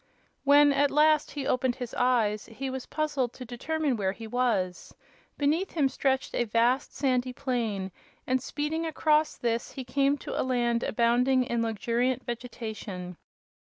When, 0.43 0.73
at 0.73 0.89
last, 0.89 1.29
he 1.29 1.45
opened 1.45 1.75
his 1.75 1.93
eyes, 1.93 2.47
he 2.47 2.71
was 2.71 2.87
puzzled 2.87 3.33
to 3.33 3.45
determine 3.45 3.97
where 3.97 4.13
he 4.13 4.25
was. 4.25 4.95
Beneath 5.37 5.73
him 5.73 5.87
stretched 5.89 6.33
a 6.33 6.45
vast, 6.45 6.95
sandy 6.95 7.33
plain, 7.33 7.91
and 8.25 8.41
speeding 8.41 8.87
across 8.87 9.35
this 9.35 9.73
he 9.73 9.83
came 9.83 10.17
to 10.17 10.41
a 10.41 10.41
land 10.41 10.81
abounding 10.81 11.43
in 11.43 11.61
luxuriant 11.61 12.25
vegetation. 12.25 13.15